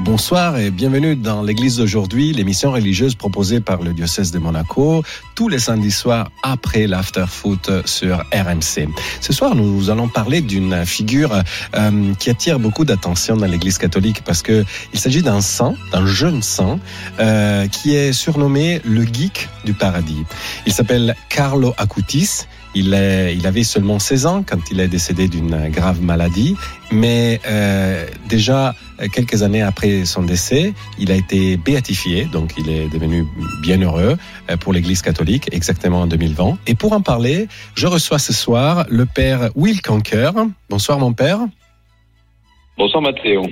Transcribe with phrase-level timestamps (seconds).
[0.00, 5.02] Bonsoir et bienvenue dans l'église d'aujourd'hui, l'émission religieuse proposée par le diocèse de Monaco
[5.34, 8.88] tous les samedis soirs après l'after foot sur RMC.
[9.20, 11.42] Ce soir, nous allons parler d'une figure
[11.74, 16.06] euh, qui attire beaucoup d'attention dans l'église catholique parce que il s'agit d'un saint, d'un
[16.06, 16.78] jeune saint
[17.18, 20.24] euh, qui est surnommé le geek du paradis.
[20.64, 22.46] Il s'appelle Carlo Acutis.
[22.74, 26.56] Il, est, il avait seulement 16 ans quand il est décédé d'une grave maladie,
[26.92, 28.74] mais euh, déjà
[29.12, 33.26] quelques années après son décès, il a été béatifié, donc il est devenu
[33.62, 34.16] bienheureux
[34.50, 36.58] euh, pour l'Église catholique, exactement en 2020.
[36.66, 40.32] Et pour en parler, je reçois ce soir le père Will Conker.
[40.68, 41.40] Bonsoir mon père.
[42.76, 43.46] Bonsoir Mathéo.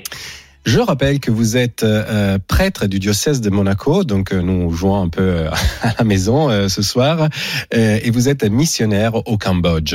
[0.66, 5.00] Je rappelle que vous êtes euh, prêtre du diocèse de Monaco, donc euh, nous jouons
[5.00, 5.50] un peu euh,
[5.82, 7.28] à la maison euh, ce soir,
[7.72, 9.94] euh, et vous êtes missionnaire au Cambodge,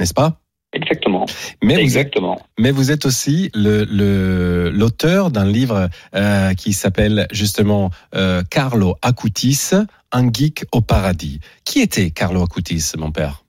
[0.00, 0.40] n'est-ce pas?
[0.72, 1.24] Exactement.
[1.62, 2.40] mais vous, êtes, Exactement.
[2.58, 8.96] mais vous êtes aussi le- le- l'auteur d'un livre euh, qui s'appelle justement euh, Carlo
[9.00, 9.70] Acutis,
[10.10, 11.38] un geek au paradis.
[11.64, 13.44] Qui était Carlo Acutis, mon père?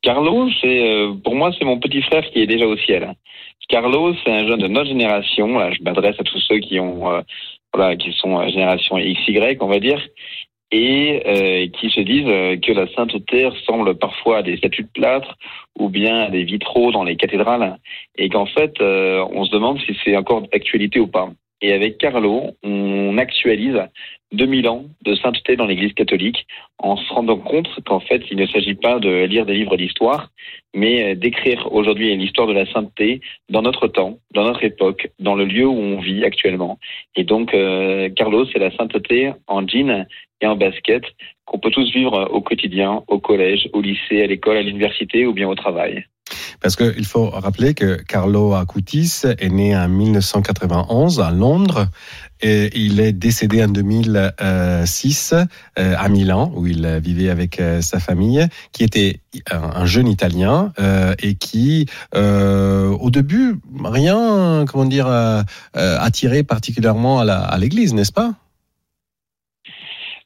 [0.00, 3.14] Carlo, c'est euh, pour moi c'est mon petit frère qui est déjà au ciel.
[3.68, 5.58] Carlo, c'est un jeune de notre génération.
[5.58, 7.20] Là, je m'adresse à tous ceux qui ont euh,
[7.74, 10.00] voilà qui sont euh, génération XY, on va dire,
[10.70, 14.88] et euh, qui se disent euh, que la sainteté ressemble parfois à des statues de
[14.88, 15.36] plâtre
[15.78, 17.78] ou bien à des vitraux dans les cathédrales,
[18.16, 21.30] et qu'en fait euh, on se demande si c'est encore d'actualité ou pas.
[21.60, 23.80] Et avec Carlo, on actualise
[24.32, 26.46] 2000 ans de sainteté dans l'Église catholique
[26.78, 30.30] en se rendant compte qu'en fait, il ne s'agit pas de lire des livres d'histoire,
[30.74, 35.46] mais d'écrire aujourd'hui l'histoire de la sainteté dans notre temps, dans notre époque, dans le
[35.46, 36.78] lieu où on vit actuellement.
[37.16, 40.06] Et donc, euh, Carlo, c'est la sainteté en jean
[40.40, 41.02] et en basket
[41.44, 45.32] qu'on peut tous vivre au quotidien, au collège, au lycée, à l'école, à l'université ou
[45.32, 46.04] bien au travail.
[46.60, 51.88] Parce qu'il faut rappeler que Carlo Acutis est né en 1991 à Londres
[52.40, 57.98] et il est décédé en 2006 euh, à Milan où il vivait avec euh, sa
[57.98, 59.20] famille, qui était
[59.50, 65.08] un, un jeune Italien euh, et qui, au début, rien, comment dire,
[65.74, 68.34] attiré particulièrement à l'Église, n'est-ce pas?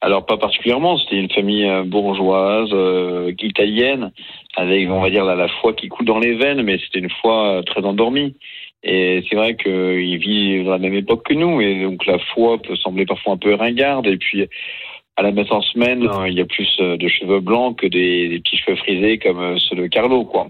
[0.04, 4.10] Alors pas particulièrement, c'était une famille euh, bourgeoise, euh, italienne,
[4.56, 7.10] avec on va dire la, la foi qui coule dans les veines, mais c'était une
[7.20, 8.34] foi euh, très endormie.
[8.82, 12.58] Et c'est vrai qu'ils vivent à la même époque que nous, et donc la foi
[12.58, 14.08] peut sembler parfois un peu ringarde.
[14.08, 14.48] Et puis
[15.22, 17.87] à la messe en semaine, euh, il y a plus euh, de cheveux blancs que
[17.87, 20.49] des, petits cheveux frisés comme euh, ceux de Carlo, quoi.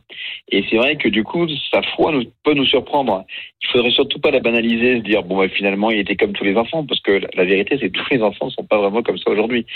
[0.51, 2.13] Et c'est vrai que du coup, sa foi
[2.43, 3.25] peut nous surprendre.
[3.63, 6.45] Il faudrait surtout pas la banaliser, se dire bon bah, finalement il était comme tous
[6.45, 9.19] les enfants, parce que la, vérité c'est que tous les enfants sont pas vraiment comme
[9.19, 9.67] ça aujourd'hui.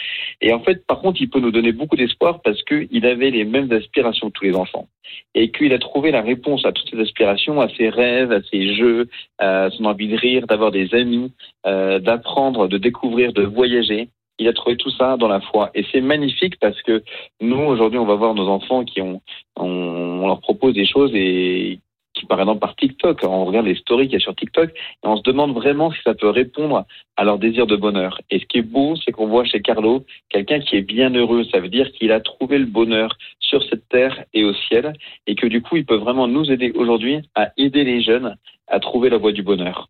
[0.41, 3.45] Et en fait, par contre, il peut nous donner beaucoup d'espoir parce qu'il avait les
[3.45, 4.89] mêmes aspirations que tous les enfants
[5.35, 8.75] et qu'il a trouvé la réponse à toutes ses aspirations, à ses rêves, à ses
[8.75, 9.09] jeux,
[9.39, 11.33] à son envie de rire, d'avoir des amis,
[11.67, 14.09] euh, d'apprendre, de découvrir, de voyager.
[14.39, 15.71] Il a trouvé tout ça dans la foi.
[15.75, 17.03] Et c'est magnifique parce que
[17.41, 19.21] nous, aujourd'hui, on va voir nos enfants qui ont,
[19.57, 21.81] on, leur propose des choses et
[22.15, 25.07] qui, par exemple, par TikTok, on regarde les stories qu'il y a sur TikTok et
[25.07, 26.85] on se demande vraiment si ça peut répondre
[27.17, 28.21] à leur désir de bonheur.
[28.31, 31.45] Et ce qui est beau, c'est qu'on voit chez Carlo quelqu'un qui est bien heureux.
[31.45, 34.93] Ça veut dire qu'il a trouvé le bonheur sur cette terre et au ciel
[35.27, 38.37] et que du coup, il peut vraiment nous aider aujourd'hui à aider les jeunes
[38.69, 39.89] à trouver la voie du bonheur.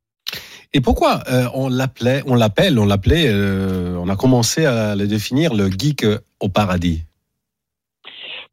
[0.73, 5.07] Et pourquoi euh, on l'appelait, on l'appelle, on l'appelait, euh, on a commencé à le
[5.07, 6.05] définir le geek
[6.41, 7.03] au paradis?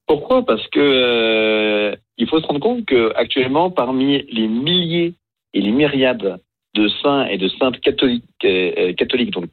[0.06, 0.46] Pourquoi?
[0.46, 5.14] Parce que euh, il faut se rendre compte que actuellement, parmi les milliers
[5.54, 6.40] et les myriades
[6.76, 8.26] de saints et de saintes catholiques,
[8.98, 9.50] catholiques donc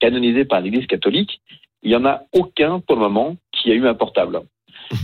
[0.00, 1.40] canonisés par l'Église catholique,
[1.82, 4.40] il y en a aucun pour le moment qui a eu un portable.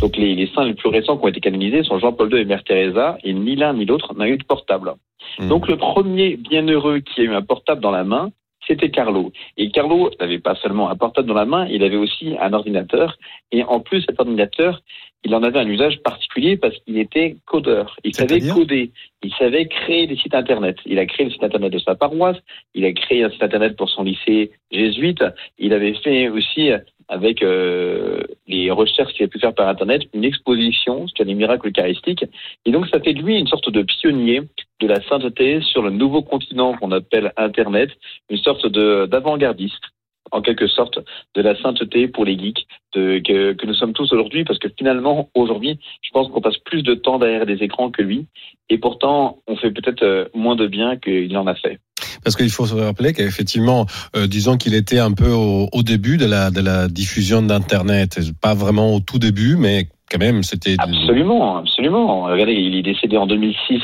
[0.00, 2.44] Donc les, les saints les plus récents qui ont été canonisés sont Jean-Paul II et
[2.44, 4.94] Mère Teresa, et ni l'un ni l'autre n'a eu de portable.
[5.38, 5.49] Hmm.
[5.49, 8.31] Donc le premier bienheureux qui a eu un portable dans la main,
[8.67, 9.32] c'était Carlo.
[9.56, 13.17] Et Carlo n'avait pas seulement un portable dans la main, il avait aussi un ordinateur.
[13.50, 14.82] Et en plus, cet ordinateur,
[15.25, 17.96] il en avait un usage particulier parce qu'il était codeur.
[18.05, 18.93] Il savait coder.
[19.23, 20.76] Il savait créer des sites internet.
[20.87, 22.37] Il a créé le site internet de sa paroisse.
[22.75, 25.25] Il a créé un site internet pour son lycée jésuite.
[25.58, 26.70] Il avait fait aussi
[27.08, 31.69] avec euh, les recherches qu'il a pu faire par internet une exposition sur les miracles
[31.69, 32.25] eucharistiques.
[32.64, 34.43] Et donc ça fait de lui une sorte de pionnier
[34.81, 37.90] de la sainteté sur le nouveau continent qu'on appelle internet,
[38.31, 39.84] une sorte de d'avant-gardiste
[40.31, 40.99] en quelque sorte
[41.34, 44.69] de la sainteté pour les geeks de, que, que nous sommes tous aujourd'hui, parce que
[44.76, 48.26] finalement, aujourd'hui, je pense qu'on passe plus de temps derrière des écrans que lui,
[48.69, 51.78] et pourtant, on fait peut-être euh, moins de bien qu'il en a fait.
[52.25, 53.87] Parce qu'il faut se rappeler qu'effectivement,
[54.17, 58.55] euh, disons qu'il était un peu au, début de la, de la diffusion d'Internet, pas
[58.55, 60.76] vraiment au tout début, mais quand même, c'était...
[60.79, 62.23] Absolument, absolument.
[62.23, 63.82] Regardez, il est décédé en 2006.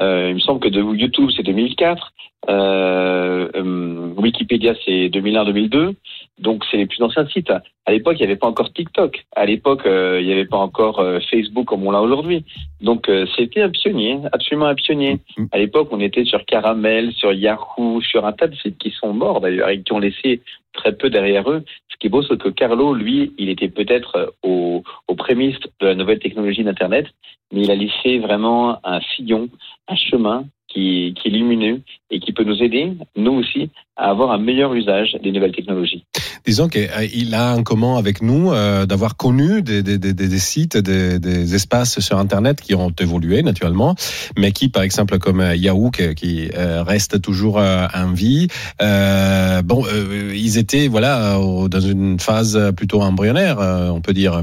[0.00, 2.12] Euh, il me semble que de YouTube, c'est 2004.
[2.48, 5.94] Euh, euh, Wikipédia, c'est 2001-2002.
[6.38, 7.52] Donc, c'est les plus anciens sites.
[7.86, 9.24] À l'époque, il n'y avait pas encore TikTok.
[9.36, 12.44] À l'époque, euh, il n'y avait pas encore euh, Facebook comme on l'a aujourd'hui.
[12.80, 15.20] Donc, c'était un pionnier, absolument un pionnier.
[15.52, 19.12] À l'époque, on était sur Caramel, sur Yahoo, sur un tas de sites qui sont
[19.12, 20.42] morts d'ailleurs et qui ont laissé
[20.72, 21.62] très peu derrière eux.
[21.88, 24.82] Ce qui est beau, c'est que Carlo, lui, il était peut-être au,
[25.16, 27.06] prémices de la nouvelle technologie d'Internet,
[27.52, 29.48] mais il a laissé vraiment un sillon,
[29.86, 31.80] un chemin qui, qui est lumineux
[32.10, 36.04] et qui peut nous aider, nous aussi, à avoir un meilleur usage des nouvelles technologies.
[36.44, 42.18] Disons qu'il a en commun avec nous euh, d'avoir connu des, sites, des, espaces sur
[42.18, 43.94] Internet qui ont évolué naturellement,
[44.36, 48.48] mais qui, par exemple, comme euh, Yahoo, qui, euh, reste toujours euh, en vie,
[48.80, 51.36] euh, bon, euh, ils étaient voilà
[51.68, 54.42] dans une phase plutôt embryonnaire, euh, on peut dire.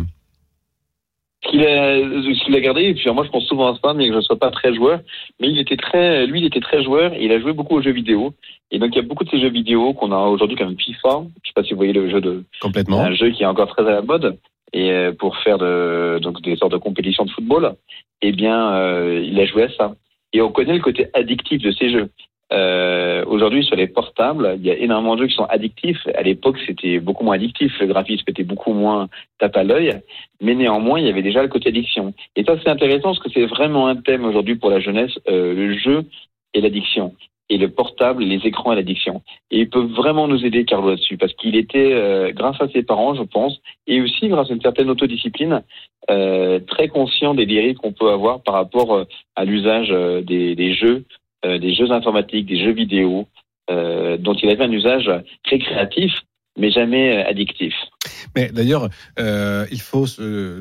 [1.49, 1.97] Qu'il a,
[2.45, 4.23] qu'il a gardé, et puis moi je pense souvent à ça, mais que je ne
[4.23, 4.99] sois pas très joueur,
[5.39, 7.81] mais il était très, lui il était très joueur, et il a joué beaucoup aux
[7.81, 8.33] jeux vidéo,
[8.69, 11.23] et donc il y a beaucoup de ces jeux vidéo qu'on a aujourd'hui comme FIFA,
[11.43, 12.99] je sais pas si vous voyez le jeu de, Complètement.
[13.01, 14.37] un jeu qui est encore très à la mode
[14.73, 17.75] et euh, pour faire de, donc des sortes de compétitions de football,
[18.21, 19.95] eh bien, euh, il a joué à ça.
[20.33, 22.09] Et on connaît le côté addictif de ces jeux.
[22.51, 26.07] Euh, Aujourd'hui, sur les portables, il y a énormément de jeux qui sont addictifs.
[26.15, 27.71] À l'époque, c'était beaucoup moins addictif.
[27.79, 29.07] Le graphisme était beaucoup moins
[29.37, 29.99] tape à l'œil.
[30.41, 32.13] Mais néanmoins, il y avait déjà le côté addiction.
[32.35, 35.53] Et ça, c'est intéressant parce que c'est vraiment un thème aujourd'hui pour la jeunesse, euh,
[35.53, 36.05] le jeu
[36.53, 37.13] et l'addiction.
[37.51, 39.21] Et le portable, les écrans et l'addiction.
[39.51, 42.83] Et il peut vraiment nous aider, Carlo, là-dessus, parce qu'il était, euh, grâce à ses
[42.83, 45.63] parents, je pense, et aussi grâce à une certaine autodiscipline,
[46.09, 49.03] euh, très conscient des dérives qu'on peut avoir par rapport euh,
[49.35, 51.05] à l'usage euh, des, jeux,
[51.43, 53.27] des jeux informatiques, des jeux vidéo,
[53.69, 55.09] euh, dont il avait un usage
[55.47, 56.11] récréatif,
[56.57, 57.73] mais jamais euh, addictif.
[58.35, 58.89] Mais d'ailleurs,
[59.19, 60.05] euh, il faut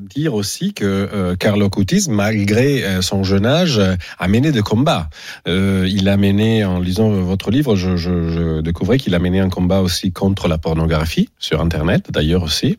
[0.00, 4.60] dire aussi que euh, Carlo Cutis, malgré euh, son jeune âge, euh, a mené des
[4.60, 5.08] combats.
[5.46, 9.80] Euh, il a mené, en lisant votre livre, je découvrais qu'il a mené un combat
[9.80, 12.78] aussi contre la pornographie sur Internet, d'ailleurs aussi.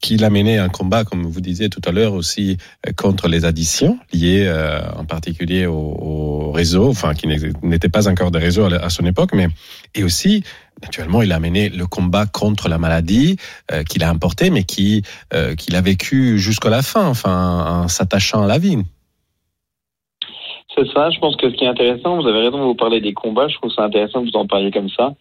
[0.00, 2.56] Qu'il a mené un combat, comme vous disiez tout à l'heure, aussi
[2.86, 7.26] euh, contre les additions liées euh, en particulier au, au réseau, enfin qui
[7.62, 9.48] n'étaient pas encore des réseaux à, son époque, mais
[9.94, 10.44] et aussi
[10.82, 13.36] Naturellement, il a mené le combat contre la maladie
[13.72, 15.02] euh, qu'il a importé, mais qui
[15.34, 18.78] euh, qu'il a vécu jusqu'à la fin, enfin, en s'attachant à la vie.
[20.76, 23.00] C'est ça, je pense que ce qui est intéressant, vous avez raison de vous parler
[23.00, 25.14] des combats, je trouve ça intéressant que vous en parliez comme ça.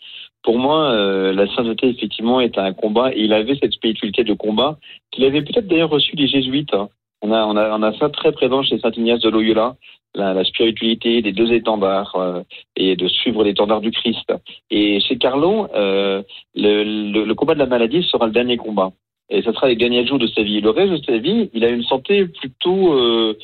[0.44, 4.34] Pour moi, euh, la sainteté, effectivement, est un combat, et il avait cette spiritualité de
[4.34, 4.78] combat,
[5.12, 6.74] qu'il avait peut-être d'ailleurs reçu des jésuites.
[6.74, 6.90] hein.
[7.22, 9.76] On a, on, a, on a ça très présent chez Saint Ignace de Loyola,
[10.14, 12.42] la, spiritualité des deux étendards, euh,
[12.76, 14.32] et de suivre l'étendard du Christ.
[14.70, 16.24] Et chez Carlo, euh,
[16.56, 18.92] le, combat de la maladie sera le dernier combat.
[19.30, 20.62] Et ce sera les derniers jours de sa vie.
[20.62, 23.38] Le reste de sa vie, il a une santé plutôt euh,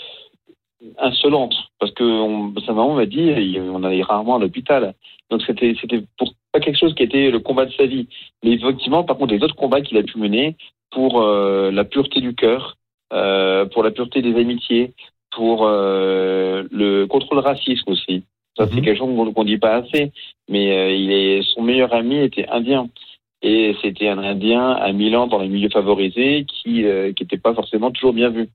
[1.00, 2.04] insolente, parce que
[2.66, 4.94] sa maman m'a dit, on allait rarement à l'hôpital.
[5.30, 5.74] Donc c'était
[6.18, 8.08] pour pas quelque chose qui était le combat de sa vie.
[8.44, 10.56] Mais effectivement, par contre, les autres combats qu'il a pu mener
[10.92, 12.78] pour euh, la pureté du cœur,
[13.12, 14.94] euh, pour la pureté des amitiés,
[15.36, 18.24] pour euh, le contre le racisme aussi.
[18.56, 18.82] Ça c'est Mhm.
[18.86, 20.12] quelque chose qu'on qu'on dit pas assez.
[20.48, 22.88] Mais euh, il est son meilleur ami était indien.
[23.46, 27.54] Et c'était un Indien à Milan dans les milieux favorisés qui euh, qui n'était pas
[27.54, 28.48] forcément toujours bien vu.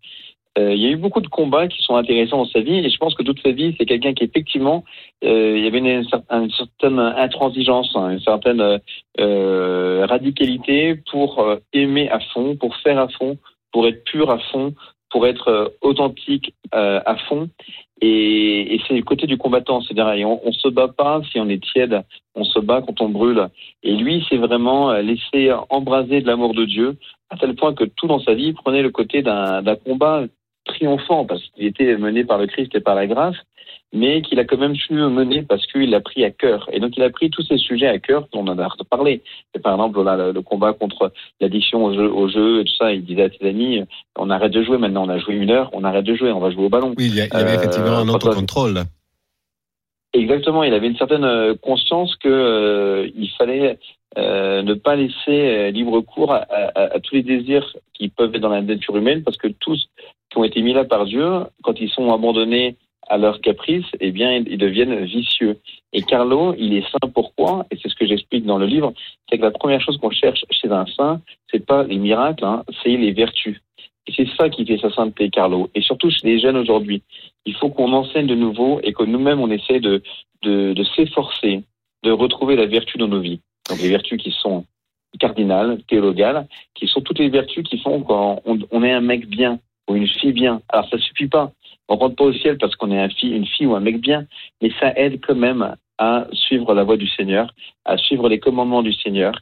[0.59, 2.91] Euh, il y a eu beaucoup de combats qui sont intéressants dans sa vie et
[2.91, 4.85] je pense que toute sa vie, c'est quelqu'un qui effectivement,
[5.25, 8.81] euh, il y avait une, cer- une certaine intransigeance, hein, une certaine
[9.21, 13.37] euh, radicalité pour aimer à fond, pour faire à fond,
[13.73, 14.75] pour être pur à fond,
[15.11, 17.49] pour être authentique à fond.
[18.00, 21.62] Et, c'est le côté du combattant, c'est-à-dire on, on se bat pas si on est
[21.62, 22.03] tiède,
[22.35, 23.49] on se bat quand on brûle.
[23.83, 26.97] Et lui, c'est vraiment laissé embraser de l'amour de Dieu
[27.31, 30.25] à tel point que tout dans sa vie prenait le côté d'un combat
[30.69, 33.37] triomphant parce qu'il était mené par le Christ et par la grâce.
[33.93, 36.69] mais qu'il a quand même su mener parce qu'il l'a pris à cœur.
[36.73, 39.23] Et donc il a pris tous ces sujets à cœur dont on en a parlé.
[39.55, 41.11] C'est par exemple là, le, combat contre
[41.41, 42.93] l'addiction au jeu, au jeu et tout ça.
[42.93, 43.83] Il disait à ses amis,
[44.17, 46.41] on arrête de jouer maintenant, on a joué une heure, on arrête de jouer, on
[46.41, 46.95] va jouer au ballon.
[46.99, 48.85] Oui, il y, avait effectivement un autocontrôle.
[50.15, 53.79] Exactement, il avait une certaine euh, conscience que euh, il fallait
[54.17, 58.49] euh, ne pas laisser libre cours à, à, tous les désirs qui peuvent être dans
[58.49, 59.89] la nature humaine, parce que tous
[60.31, 61.27] qui ont été mis là par Dieu,
[61.63, 62.77] quand ils sont abandonnés
[63.09, 65.59] à leur caprice, eh bien, ils deviennent vicieux.
[65.93, 67.67] Et Carlo, il est saint pourquoi?
[67.71, 68.93] Et c'est ce que j'explique dans le livre,
[69.29, 72.65] c'est que la première chose qu'on cherche chez un saint, c'est pas les miracles, hein,
[72.83, 73.59] c'est les vertus.
[74.07, 75.71] Et c'est ça qui fait sa sainteté, Carlo.
[75.75, 77.03] Et surtout chez les jeunes aujourd'hui.
[77.47, 80.03] Il faut qu'on enseigne de nouveau et que nous-mêmes, on essaie de,
[80.43, 81.63] de, de s'efforcer
[82.05, 83.41] de retrouver la vertu dans nos vies.
[83.69, 84.65] Donc les vertus qui sont
[85.19, 89.59] cardinales, théologales, qui sont toutes les vertus qui font qu'on on est un mec bien
[89.88, 90.61] ou une fille bien.
[90.68, 91.52] Alors ça suffit pas.
[91.88, 94.00] On rentre pas au ciel parce qu'on est un fille, une fille ou un mec
[94.00, 94.26] bien,
[94.61, 97.52] mais ça aide quand même à suivre la voie du Seigneur,
[97.85, 99.33] à suivre les commandements du Seigneur.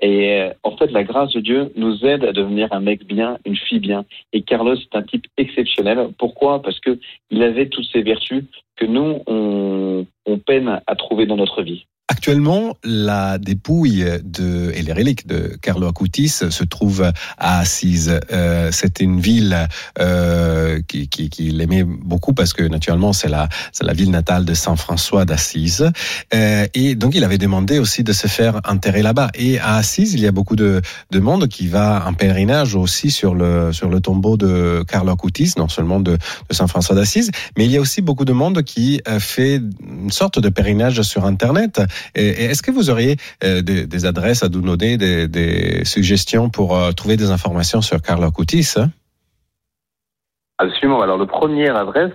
[0.00, 3.38] Et euh, en fait, la grâce de Dieu nous aide à devenir un mec bien,
[3.44, 4.04] une fille bien.
[4.32, 6.08] Et Carlos est un type exceptionnel.
[6.18, 6.62] Pourquoi?
[6.62, 6.98] Parce que
[7.30, 8.44] il avait toutes ces vertus
[8.76, 11.86] que nous on, on peine à trouver dans notre vie.
[12.06, 18.20] Actuellement, la dépouille de, et les reliques de Carlo Acutis se trouvent à Assise.
[18.30, 19.56] Euh, C'était une ville
[19.98, 23.48] euh, qui, qui, qui l'aimait beaucoup parce que naturellement c'est la,
[23.80, 25.90] la ville natale de Saint François d'Assise.
[26.34, 29.30] Euh, et donc il avait demandé aussi de se faire enterrer là-bas.
[29.34, 33.10] Et à Assise, il y a beaucoup de, de monde qui va en pèlerinage aussi
[33.10, 37.30] sur le, sur le tombeau de Carlo Acutis, non seulement de, de Saint François d'Assise,
[37.56, 41.00] mais il y a aussi beaucoup de monde qui euh, fait une sorte de pèlerinage
[41.00, 41.80] sur Internet
[42.14, 47.16] est-ce que vous auriez euh, des, adresses à nous donner, des, suggestions pour euh, trouver
[47.16, 48.90] des informations sur Carlo Acutis hein?
[50.58, 51.02] Absolument.
[51.02, 52.12] Alors, la première adresse,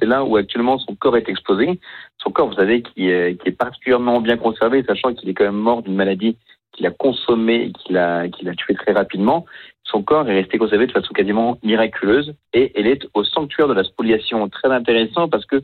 [0.00, 1.78] c'est là où actuellement son corps est exposé.
[2.18, 5.44] Son corps, vous savez, qui est, qui est particulièrement bien conservé, sachant qu'il est quand
[5.44, 6.36] même mort d'une maladie
[6.72, 9.44] qu'il a consommée et qu'il a, qu'il a tué très rapidement.
[9.84, 13.74] Son corps est resté conservé de façon quasiment miraculeuse et elle est au sanctuaire de
[13.74, 14.48] la spoliation.
[14.48, 15.62] Très intéressant parce que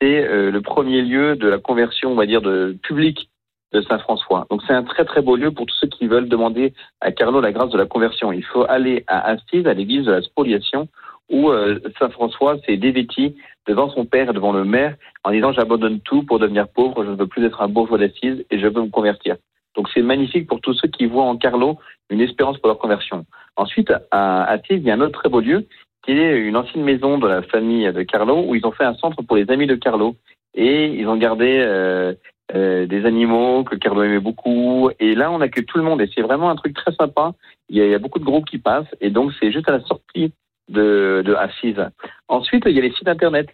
[0.00, 3.30] c'est euh, le premier lieu de la conversion, on va dire, de public
[3.72, 4.46] de Saint François.
[4.50, 7.40] Donc c'est un très très beau lieu pour tous ceux qui veulent demander à Carlo
[7.40, 8.32] la grâce de la conversion.
[8.32, 10.88] Il faut aller à Assise, à l'église de la spoliation,
[11.30, 13.36] où euh, Saint François s'est dévêti
[13.66, 17.16] devant son père devant le maire en disant j'abandonne tout pour devenir pauvre, je ne
[17.16, 19.36] veux plus être un bourgeois d'Assise et je veux me convertir.
[19.74, 21.78] Donc c'est magnifique pour tous ceux qui voient en Carlo
[22.10, 23.24] une espérance pour leur conversion.
[23.56, 25.66] Ensuite, à Assise, il y a un autre très beau lieu
[26.04, 28.94] qui est une ancienne maison de la famille de Carlo, où ils ont fait un
[28.94, 30.16] centre pour les amis de Carlo.
[30.54, 32.14] Et ils ont gardé euh,
[32.54, 34.90] euh, des animaux que Carlo aimait beaucoup.
[35.00, 36.00] Et là, on accueille tout le monde.
[36.00, 37.32] Et c'est vraiment un truc très sympa.
[37.68, 38.94] Il y, a, beaucoup de groupes qui passent.
[39.00, 40.32] Et donc, c'est juste à la sortie
[40.68, 41.90] de, de Assise.
[42.28, 43.48] Ensuite, il y a les sites Internet.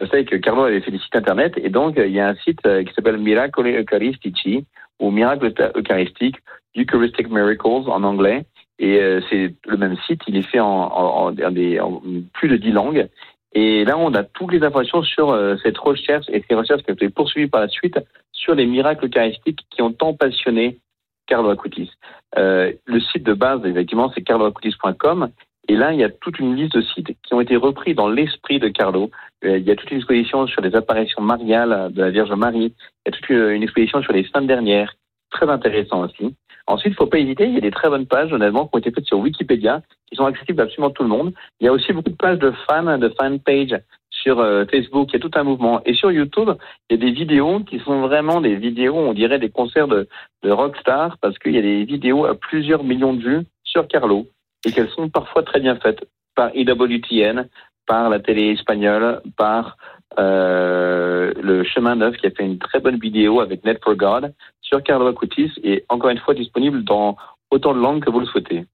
[0.00, 1.54] Vous savez que Carlo avait fait des sites Internet.
[1.56, 4.64] Et donc, il y a un site euh, qui s'appelle Miracoli Eucharistici,
[5.00, 6.36] ou Miracle Eucharistique,
[6.76, 8.44] Eucharistic Miracles en anglais.
[8.78, 12.70] Et euh, c'est le même site, il est fait en, en, en, plus de dix
[12.70, 13.08] langues.
[13.52, 16.90] Et là, on a toutes les informations sur euh, cette recherche et ces recherches qui
[16.90, 17.98] ont été poursuivies par la suite
[18.32, 20.78] sur les miracles eucharistiques qui ont tant passionné
[21.26, 21.90] Carlo Acutis.
[22.38, 25.30] Euh, le site de base, effectivement, c'est carloacutis.com.
[25.70, 28.08] Et là, il y a toute une liste de sites qui ont été repris dans
[28.08, 29.10] l'esprit de Carlo.
[29.42, 32.72] il y a toute une exposition sur les apparitions mariales de la Vierge Marie.
[33.04, 34.94] Il y a toute une exposition sur les saintes dernières.
[35.30, 36.34] Très intéressant aussi.
[36.66, 38.76] Ensuite, il ne faut pas hésiter, il y a des très bonnes pages, honnêtement, qui
[38.76, 41.32] ont été faites sur Wikipédia, qui sont accessibles à absolument tout le monde.
[41.60, 43.74] Il y a aussi beaucoup de pages de fans, de fan page
[44.10, 45.80] sur euh, Facebook, il y a tout un mouvement.
[45.86, 46.50] Et sur YouTube,
[46.88, 50.08] il y a des vidéos qui sont vraiment des vidéos, on dirait des concerts de,
[50.42, 54.26] de rockstar, parce qu'il y a des vidéos à plusieurs millions de vues sur Carlo,
[54.66, 56.04] et qu'elles sont parfois très bien faites
[56.34, 57.48] par IWTN,
[57.86, 59.76] par la télé espagnole, par
[60.18, 64.34] euh, le Chemin Neuf qui a fait une très bonne vidéo avec Net for God
[64.68, 67.16] sur Carlo Acutis et encore une fois disponible dans
[67.50, 68.66] autant de langues que vous le souhaitez.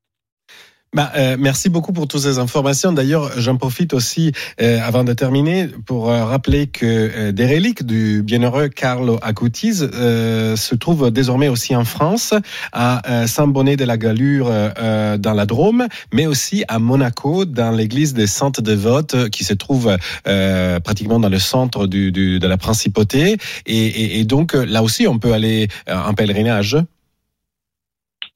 [0.94, 2.92] Bah, euh, merci beaucoup pour toutes ces informations.
[2.92, 4.30] D'ailleurs, j'en profite aussi,
[4.62, 10.74] euh, avant de terminer, pour euh, rappeler que des reliques du bienheureux Carlo Acutis se
[10.76, 12.32] trouvent désormais aussi en France,
[12.72, 18.28] à Saint-Bonnet de la Galure dans la Drôme, mais aussi à Monaco, dans l'église des
[18.28, 19.96] Saintes Dévotes, qui se trouve
[20.84, 23.36] pratiquement dans le centre de la principauté.
[23.66, 26.76] Et donc, là aussi, on peut aller en pèlerinage.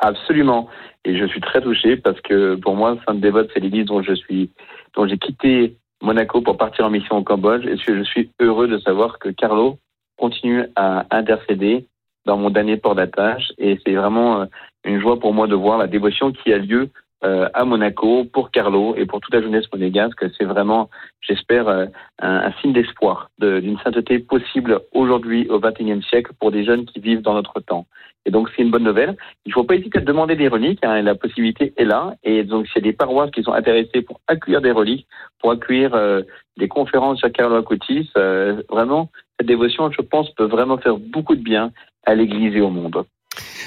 [0.01, 0.69] Absolument.
[1.09, 4.51] Et je suis très touché parce que pour moi, Sainte-Dévote, c'est l'église dont je suis,
[4.95, 7.65] dont j'ai quitté Monaco pour partir en mission au Cambodge.
[7.67, 9.79] Et je suis heureux de savoir que Carlo
[10.19, 11.87] continue à intercéder
[12.27, 13.53] dans mon dernier port d'attache.
[13.57, 14.45] Et c'est vraiment euh,
[14.85, 16.91] une joie pour moi de voir la dévotion qui a lieu
[17.25, 20.25] euh, à Monaco pour Carlo et pour toute la jeunesse monégasque.
[20.37, 20.89] C'est vraiment,
[21.21, 21.87] j'espère, euh,
[22.21, 27.01] un, un, signe d'espoir d'une sainteté possible aujourd'hui au XXIe siècle pour des jeunes qui
[27.01, 27.87] vivent dans notre temps.
[28.29, 29.17] Et donc c'est une bonne nouvelle.
[29.47, 30.85] Il ne faut pas hésiter à demander des reliques.
[30.85, 32.15] Hein, la possibilité est là.
[32.23, 35.07] Et donc s'il y a des paroisses qui sont intéressées pour accueillir des reliques,
[35.41, 36.23] pour accueillir euh,
[36.59, 41.37] des conférences sur Carlo Acutis, euh, vraiment cette dévotion, je pense, peut vraiment faire beaucoup
[41.37, 41.73] de bien
[42.05, 43.05] à l'Église et au monde.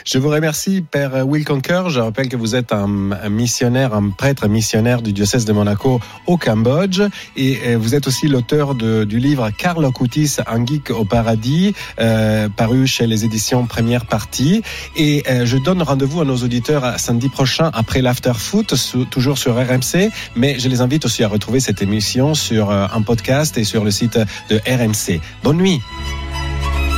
[0.05, 1.45] Je vous remercie, Père Will.
[1.87, 2.87] Je rappelle que vous êtes un,
[3.29, 7.01] missionnaire, un prêtre missionnaire du diocèse de Monaco au Cambodge.
[7.35, 12.49] Et euh, vous êtes aussi l'auteur du livre Carlo Acutis, un geek au paradis, euh,
[12.49, 14.61] paru chez les éditions Première Partie.
[14.95, 18.73] Et euh, je donne rendez-vous à nos auditeurs samedi prochain après l'After Foot,
[19.09, 20.09] toujours sur RMC.
[20.35, 23.91] Mais je les invite aussi à retrouver cette émission sur un podcast et sur le
[23.91, 25.21] site de RMC.
[25.43, 25.81] Bonne nuit.